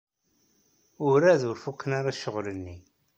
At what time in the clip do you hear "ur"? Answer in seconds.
1.49-1.57